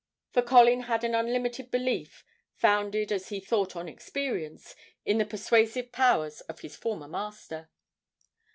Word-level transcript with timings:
For 0.33 0.41
Colin 0.41 0.79
had 0.89 1.03
an 1.03 1.13
unlimited 1.13 1.69
belief, 1.69 2.25
founded 2.55 3.11
as 3.11 3.29
he 3.29 3.39
thought 3.39 3.75
on 3.75 3.87
experience, 3.87 4.75
in 5.05 5.19
the 5.19 5.25
persuasive 5.25 5.91
powers 5.91 6.41
of 6.49 6.61
his 6.61 6.75
former 6.75 7.07
master. 7.07 7.69